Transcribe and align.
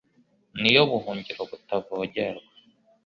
ni 0.61 0.69
yo 0.75 0.81
buhungiro 0.91 1.41
butavogerwa 1.49 2.47